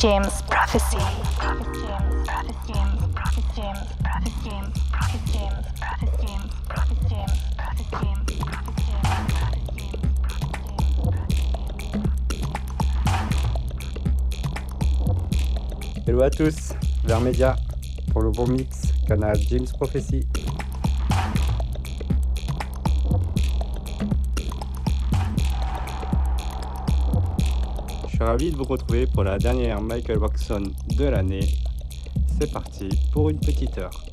James 0.00 0.30
Prophecy. 0.48 0.96
Hello 16.06 16.22
à 16.22 16.30
tous, 16.30 16.54
Vermedia 17.04 17.56
pour 18.12 18.22
le 18.22 18.30
bon 18.30 18.46
mix, 18.46 18.82
canal 19.08 19.36
James 19.50 19.66
Prophecy. 19.66 20.28
Ravi 28.28 28.50
de 28.50 28.56
vous 28.56 28.64
retrouver 28.64 29.06
pour 29.06 29.24
la 29.24 29.38
dernière 29.38 29.80
Michael 29.80 30.18
Waxon 30.18 30.64
de 30.98 31.04
l'année. 31.06 31.48
C'est 32.38 32.52
parti 32.52 32.90
pour 33.10 33.30
une 33.30 33.40
petite 33.40 33.78
heure. 33.78 34.04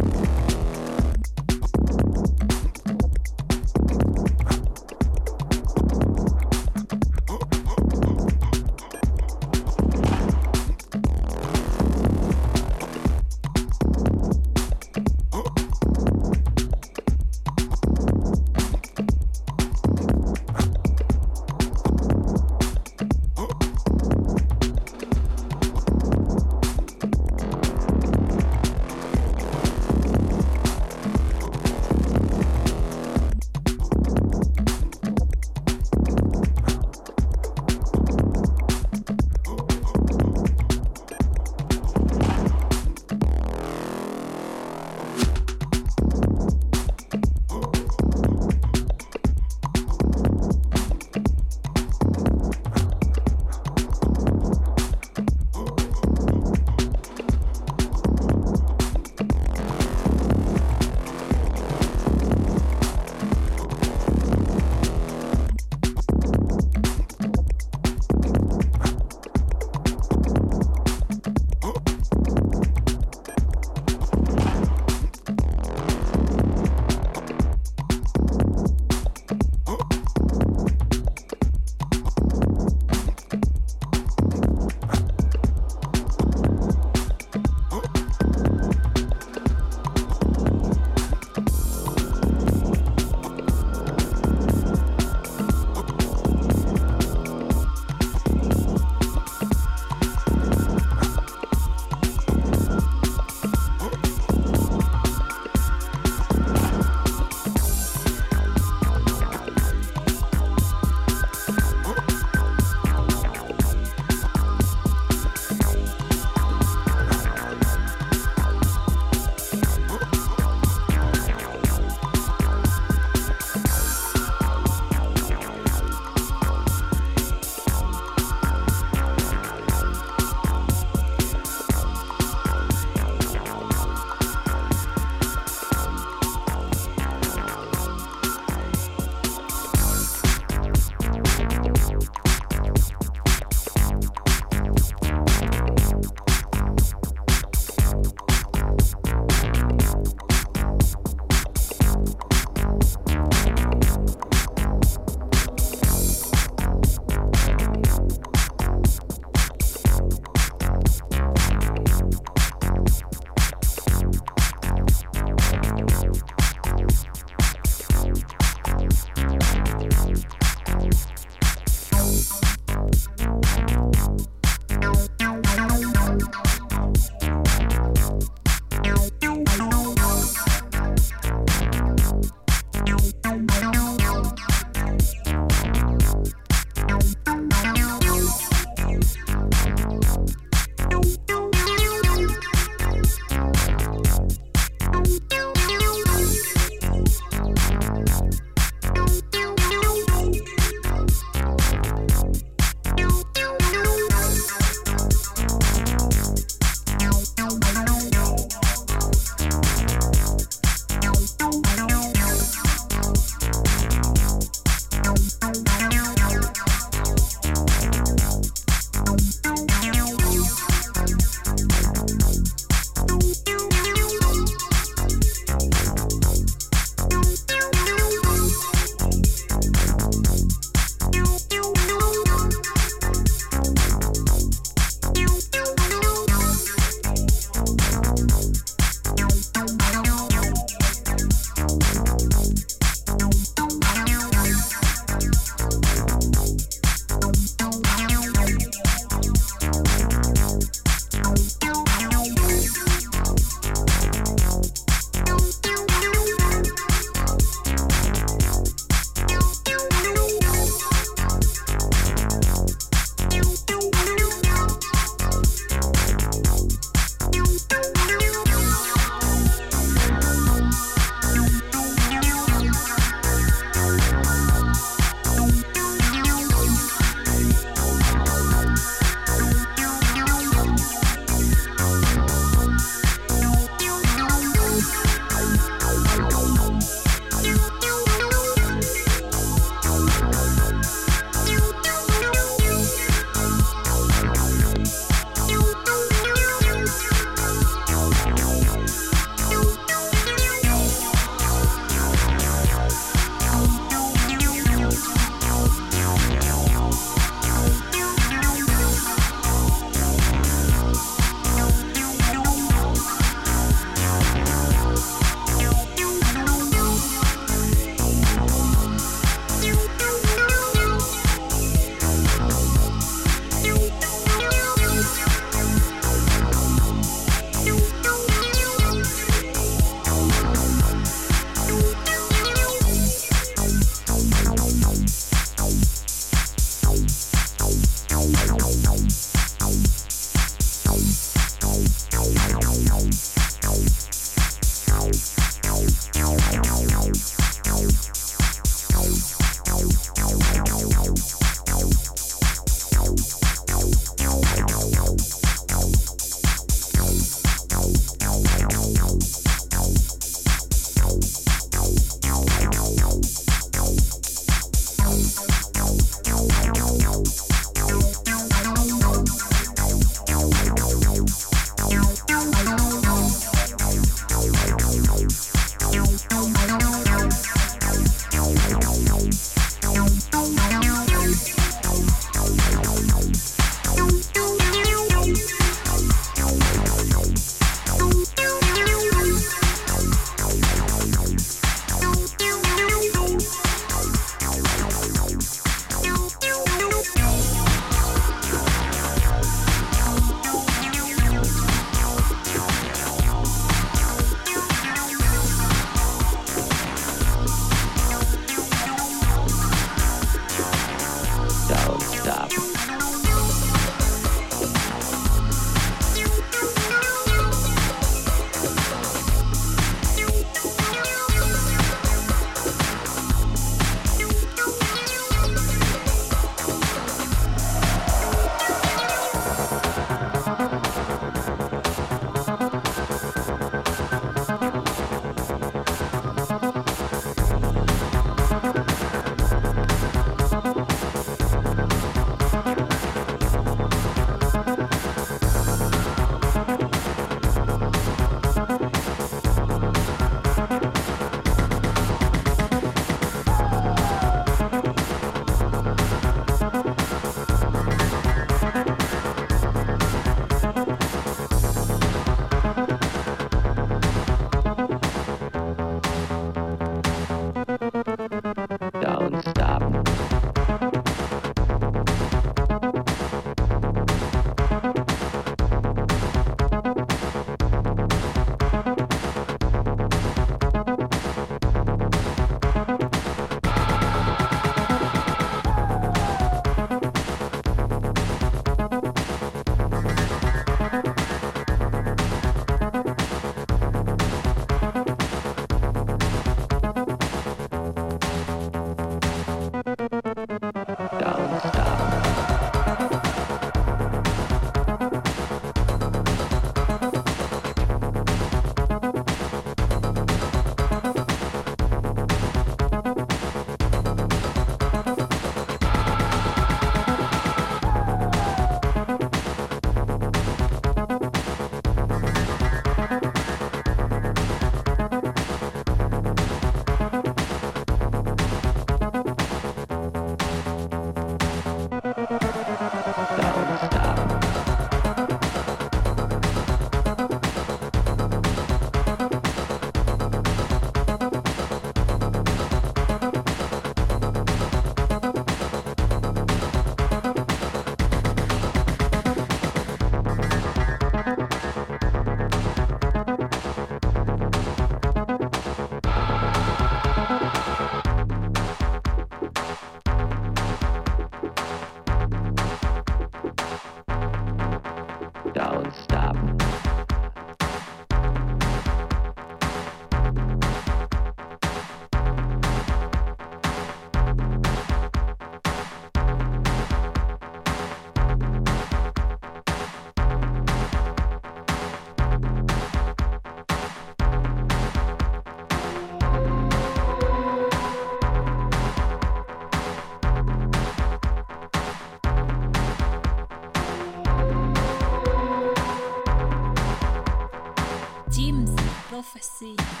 Prophecy. 599.61 600.00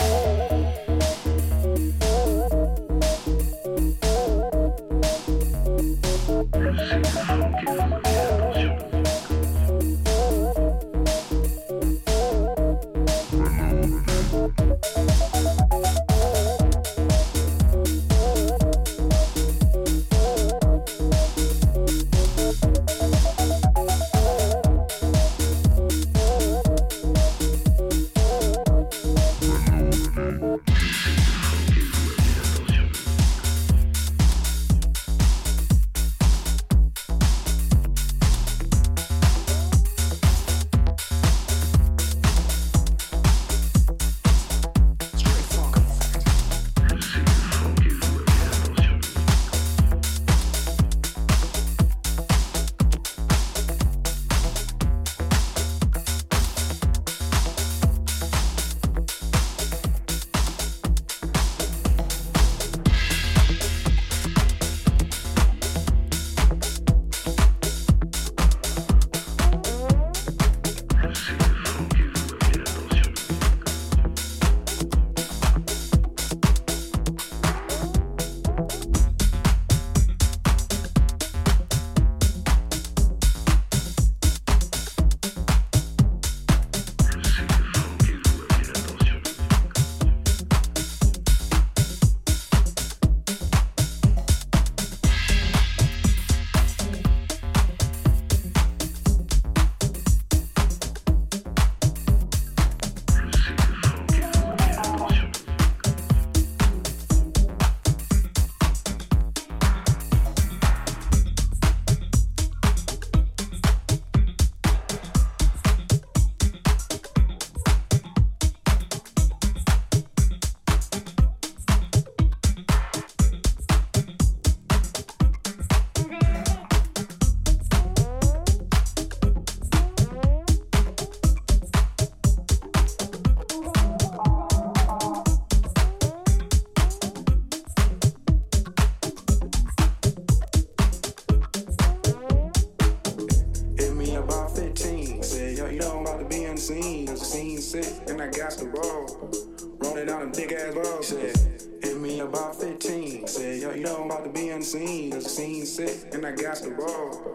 said, 151.09 151.35
hit 151.83 151.99
me 151.99 152.21
about 152.21 152.61
15. 152.61 153.27
Said, 153.27 153.63
yo, 153.63 153.73
you 153.73 153.83
know 153.83 154.03
I'm 154.03 154.11
about 154.11 154.25
to 154.25 154.31
be 154.31 154.51
unseen, 154.51 155.11
cause 155.11 155.25
the 155.25 155.31
scene's 155.31 155.73
sick, 155.73 156.13
and 156.13 156.27
I 156.27 156.33
got 156.33 156.59
the 156.59 156.71
ball. 156.71 157.35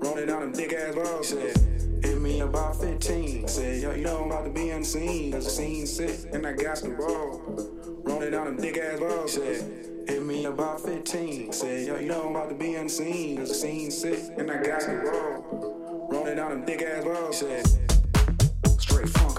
Rolling 0.00 0.28
out 0.28 0.40
them 0.40 0.52
thick 0.52 0.74
ass 0.74 0.94
balls. 0.94 1.28
Said, 1.28 1.56
hit 2.02 2.20
me 2.20 2.40
about 2.40 2.76
15. 2.76 3.48
Said, 3.48 3.82
yo, 3.82 3.94
you 3.94 4.04
know 4.04 4.24
I'm 4.24 4.30
about 4.30 4.44
to 4.44 4.50
be 4.50 4.68
unseen, 4.70 5.32
cause 5.32 5.44
the 5.44 5.50
scene's 5.50 5.96
sick, 5.96 6.34
and 6.34 6.46
I 6.46 6.52
got 6.52 6.76
the 6.76 6.90
ball. 6.90 7.40
Rolling 8.04 8.34
out 8.34 8.44
them 8.44 8.58
thick 8.58 8.76
ass 8.76 9.00
balls. 9.00 9.32
Said, 9.32 9.90
Hit 10.06 10.22
me 10.22 10.44
about 10.44 10.82
15. 10.82 11.50
Said, 11.50 11.86
yo, 11.86 11.98
you 11.98 12.08
know 12.08 12.26
I'm 12.26 12.36
about 12.36 12.50
to 12.50 12.54
be 12.54 12.74
unseen. 12.74 13.38
Cause 13.38 13.48
the 13.48 13.54
scene's 13.54 13.96
sick, 13.96 14.20
and 14.36 14.50
I 14.50 14.62
got 14.62 14.82
the 14.82 14.96
roll. 14.96 16.08
Rolling 16.10 16.38
out 16.38 16.50
them 16.50 16.66
thick 16.66 16.82
ass 16.82 17.04
balls. 17.04 17.38
Said, 17.38 17.66
straight 18.78 19.08
fun. 19.08 19.33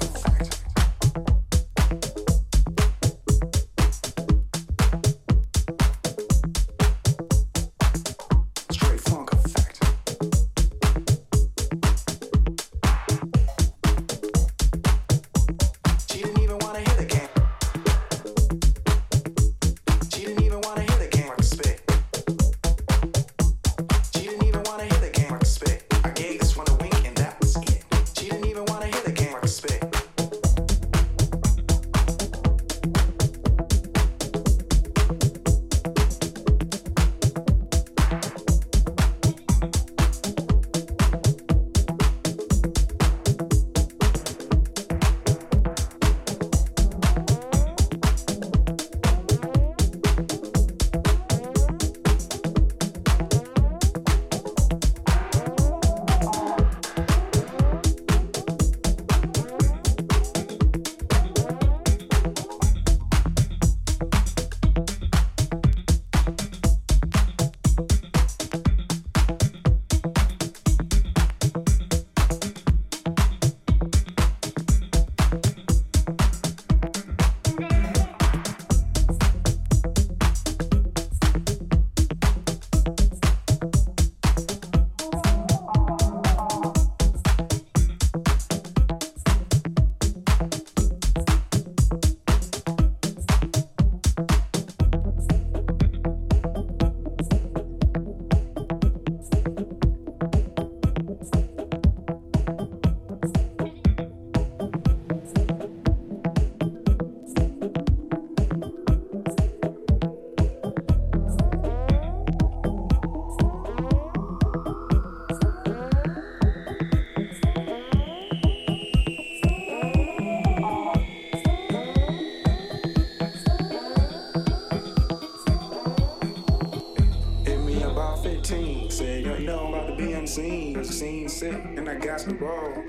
And 131.87 132.03
I 132.03 132.03
got 132.03 132.21
some 132.21 132.37
roll. 132.39 132.83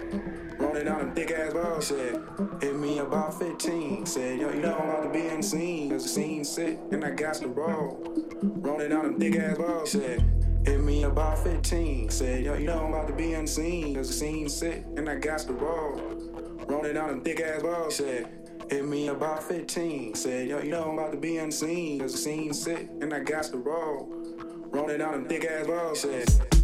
Rolling 0.59 0.87
down 0.87 0.98
them 0.98 1.14
thick 1.14 1.30
ass 1.30 1.52
balls. 1.52 1.88
Said, 1.88 2.22
hit 2.61 2.76
me 2.76 2.98
about 2.98 3.38
15. 3.38 4.06
Said, 4.06 4.40
yo, 4.40 4.50
you 4.50 4.61
know 4.61 4.74
I'm 4.74 4.88
about 4.88 5.02
to 5.02 5.11
be 5.11 5.28
on 5.28 5.38
the 5.38 5.42
scene. 5.42 5.90
Cause 5.90 6.04
the 6.04 6.09
scene 6.09 6.44
sick, 6.44 6.78
and 6.90 7.04
I 7.04 7.11
got 7.11 7.37
some 7.37 7.52
roll. 7.52 8.02
Rolling 8.42 8.90
down 8.90 9.04
them 9.04 9.20
thick 9.20 9.37
ass 9.37 9.59
balls. 9.59 9.90
Said, 9.92 10.20
hit 10.64 10.80
me 10.80 11.02
about 11.02 11.38
15. 11.42 12.11
Said, 12.11 12.44
yo, 12.44 12.54
you 12.54 12.66
know 12.66 12.85
I'm 12.85 12.94
about 12.94 13.09
to 13.09 13.12
be 13.12 13.35
on 13.35 13.44
the 13.44 13.50
scene. 13.50 13.94
Cause 13.94 14.09
the 14.09 14.14
scene 14.14 14.48
sick, 14.48 14.85
and 14.96 15.09
I 15.11 15.16
got 15.16 15.40
the 15.40 15.52
roll. 15.52 15.96
Rolling 16.66 16.94
down 16.94 17.09
them 17.09 17.20
thick 17.22 17.40
ass 17.40 17.62
balls. 17.62 17.96
Said, 17.96 18.28
Hit 18.70 18.85
me 18.85 19.09
about 19.09 19.44
15. 19.44 20.14
Said, 20.14 20.48
yo, 20.48 20.61
you 20.61 20.70
know 20.70 20.90
I'm 20.90 20.98
about 20.98 21.12
to 21.12 21.18
be 21.18 21.38
scene. 21.50 22.00
Cause 22.00 22.12
the 22.12 22.18
scene 22.18 22.54
sick, 22.54 22.88
and 23.00 23.12
I 23.12 23.20
got 23.20 23.44
the 23.44 23.59
roll. 23.59 24.09
Rolling 24.72 24.98
down 24.98 25.12
them 25.12 25.28
thick 25.28 25.44
ass 25.44 25.66
balls. 25.66 26.00
Said, 26.00 26.55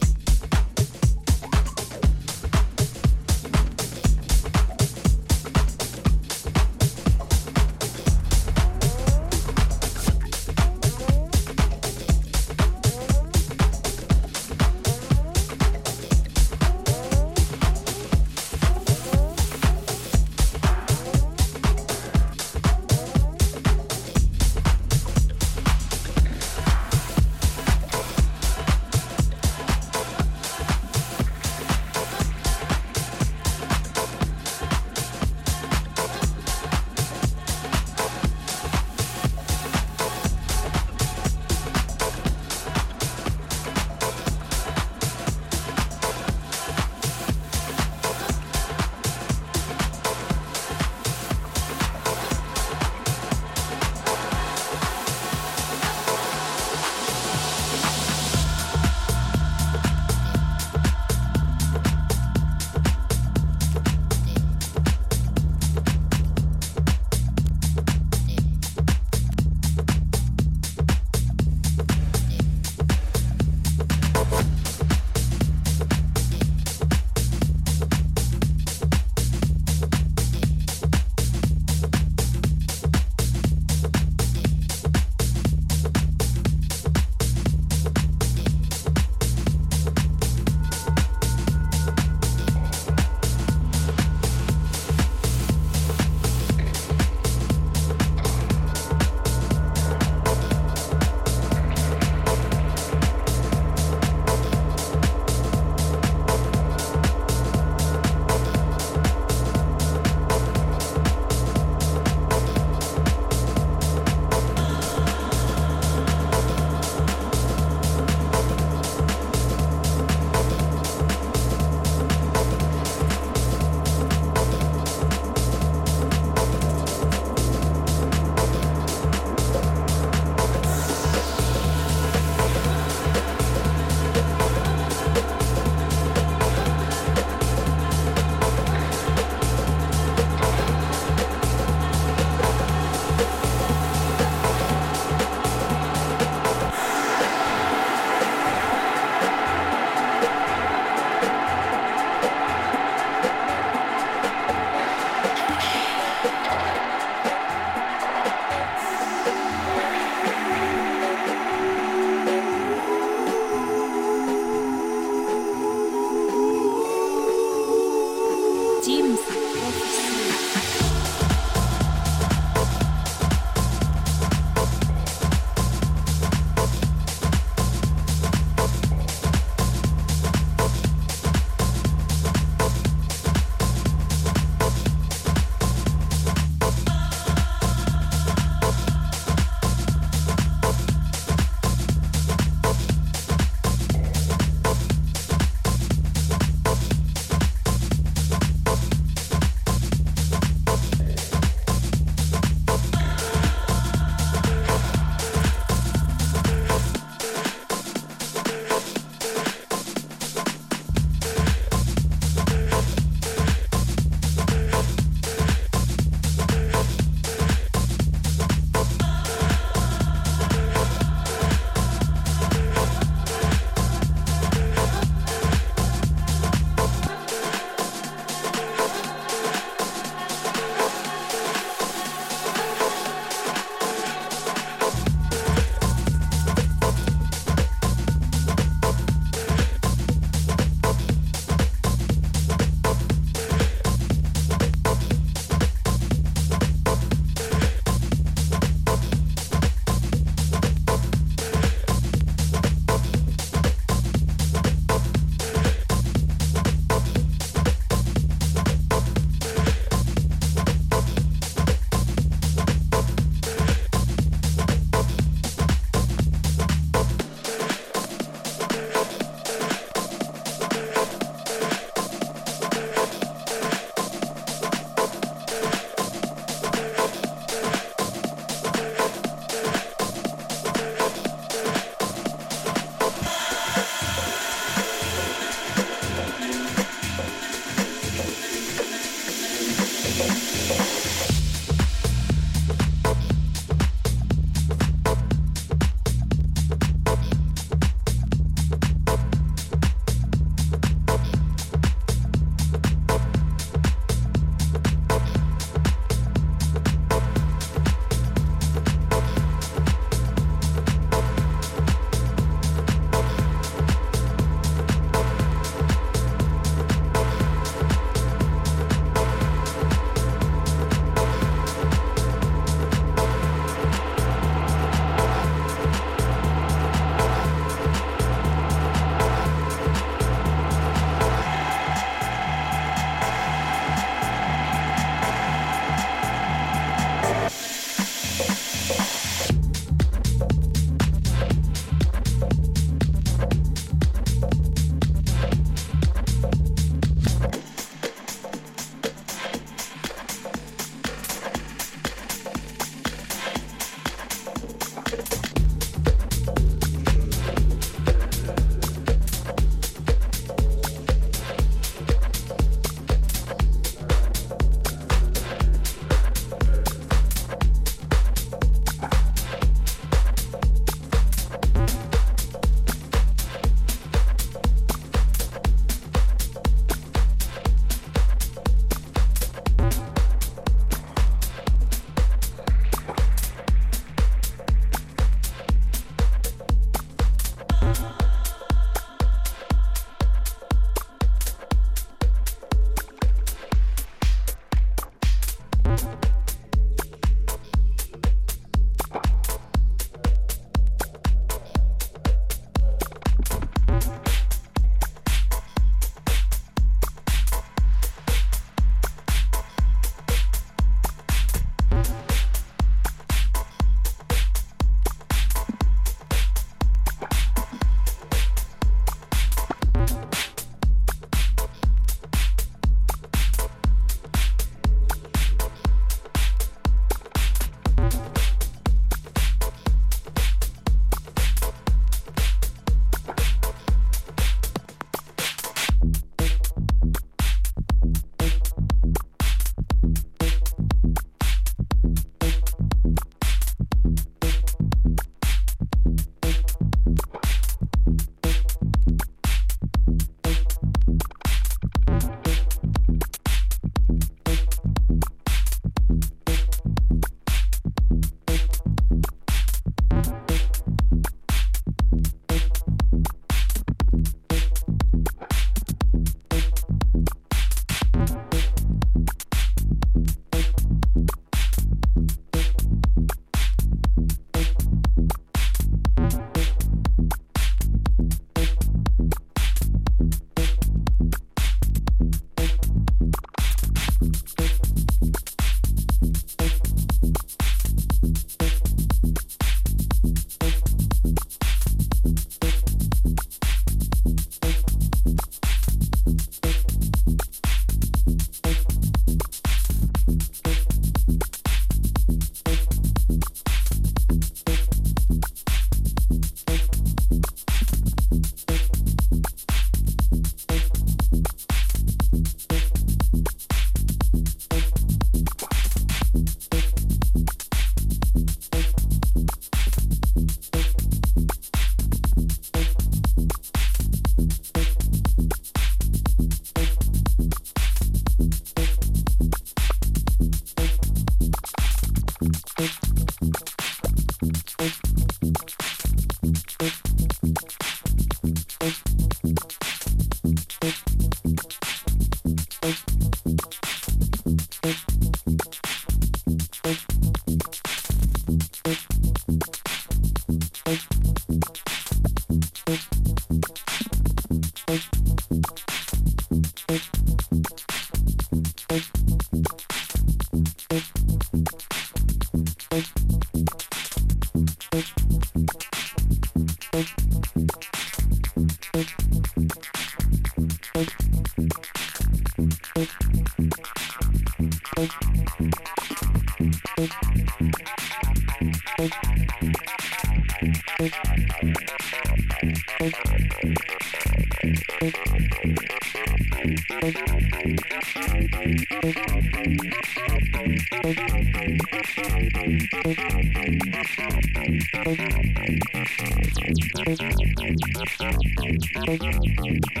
Thank 599.57 599.95
you. 599.95 600.00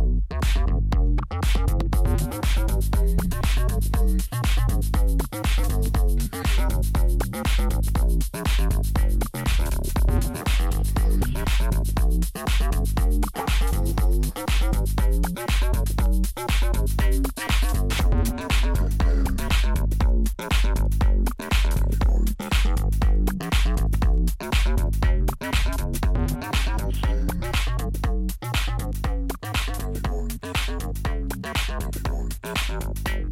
Thank 0.53 0.91
Thank 32.93 33.21
you. 33.23 33.30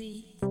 See. 0.00 0.49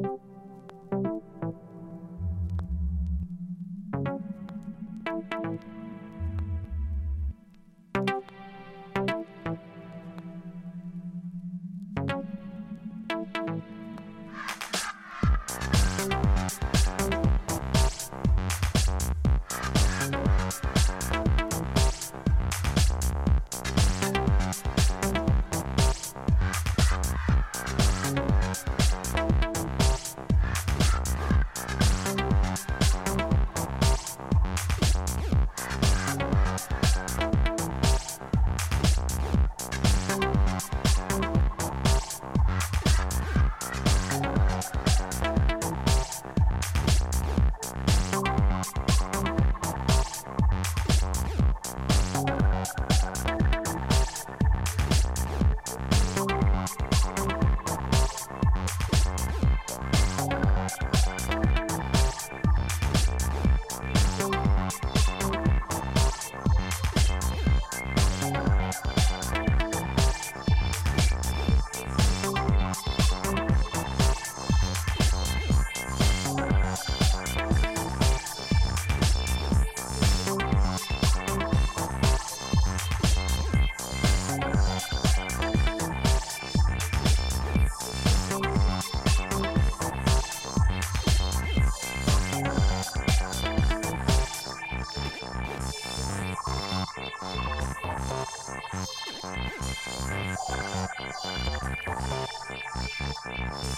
Thank 103.30 103.78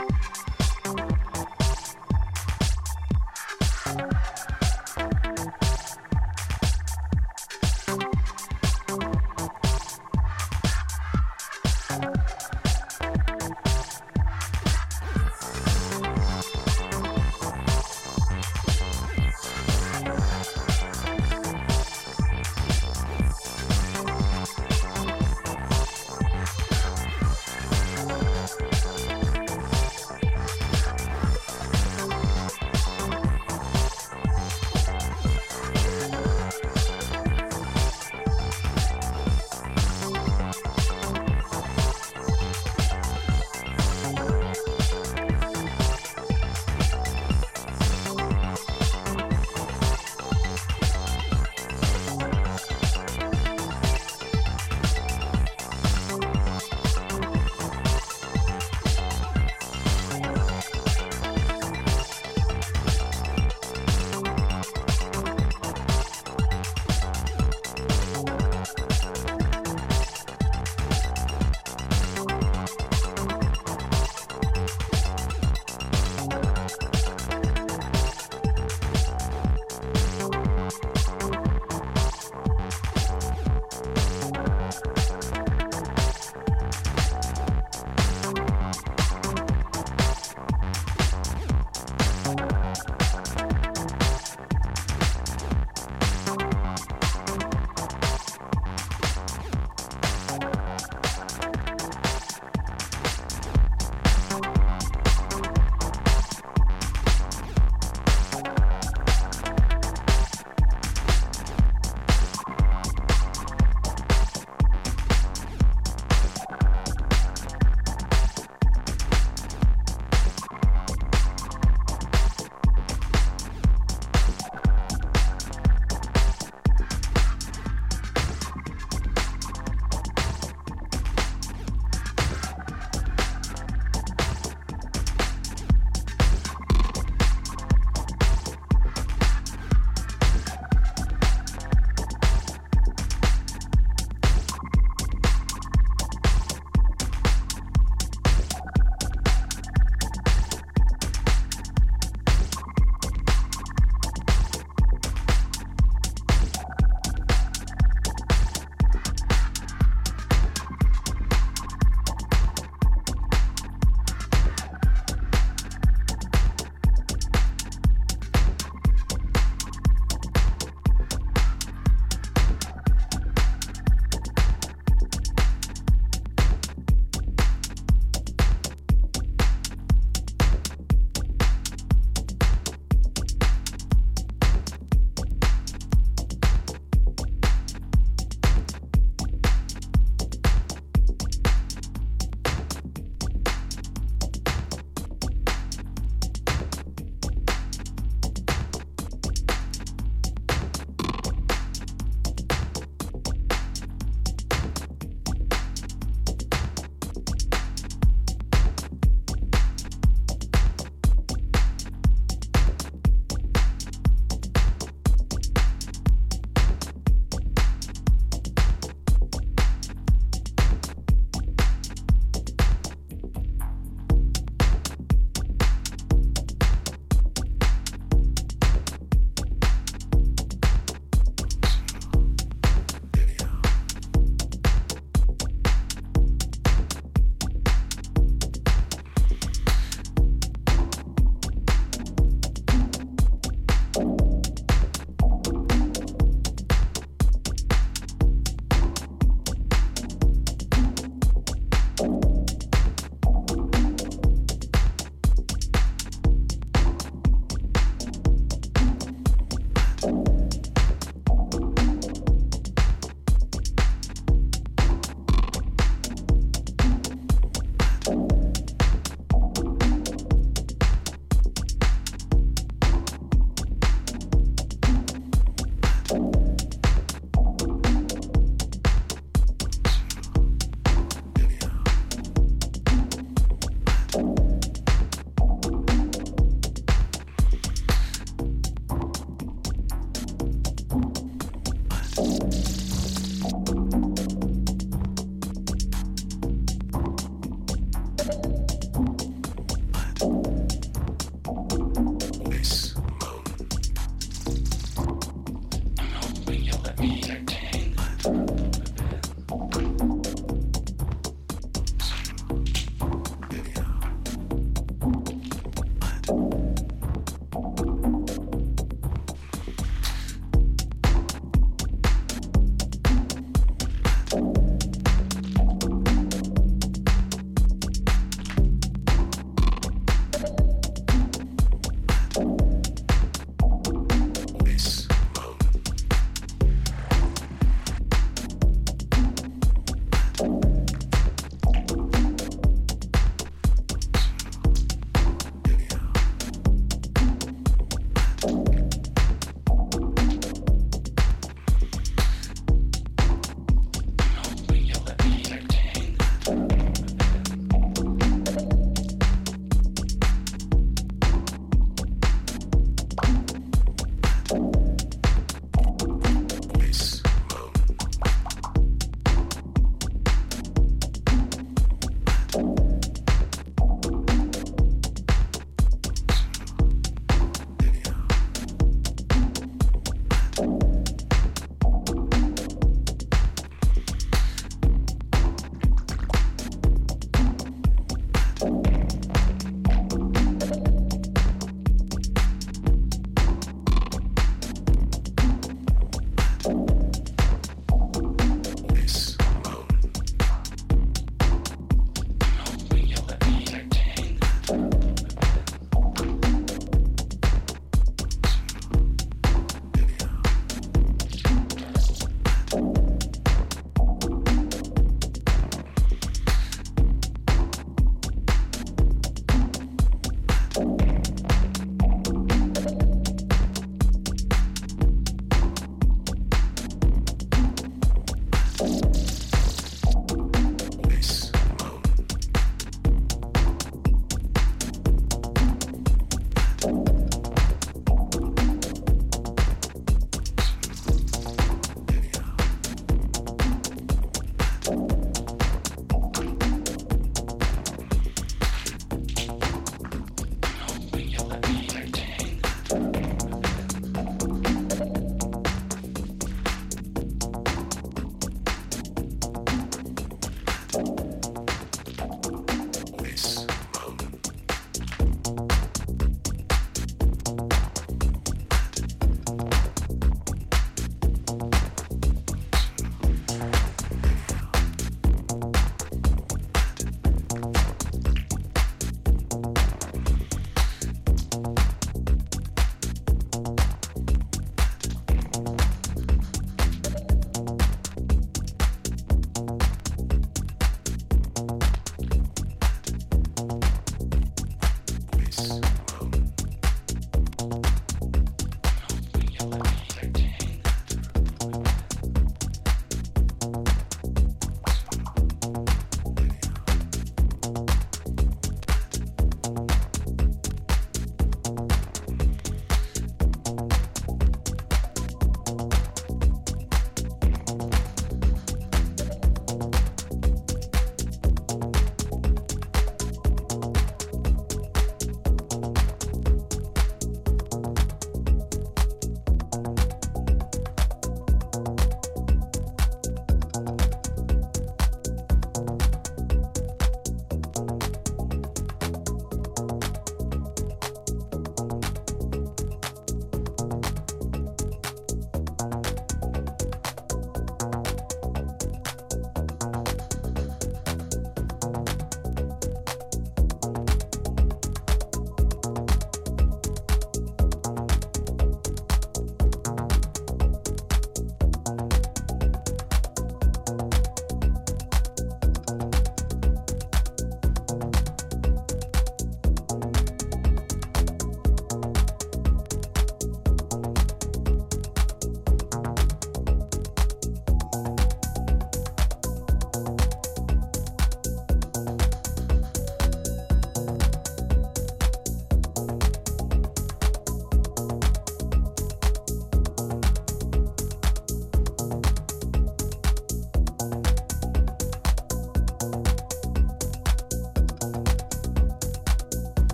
you. 0.00 0.61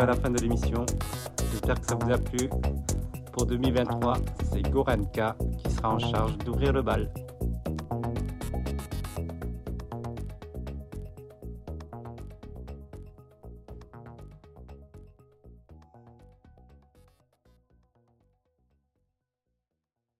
À 0.00 0.06
la 0.06 0.14
fin 0.14 0.30
de 0.30 0.38
l'émission. 0.40 0.86
J'espère 1.50 1.80
que 1.80 1.86
ça 1.86 1.94
vous 1.94 2.10
a 2.10 2.18
plu. 2.18 2.48
Pour 3.32 3.46
2023, 3.46 4.14
c'est 4.52 4.62
Goranka 4.70 5.36
qui 5.58 5.72
sera 5.72 5.94
en 5.94 5.98
charge 5.98 6.38
d'ouvrir 6.38 6.72
le 6.72 6.82
bal. 6.82 7.10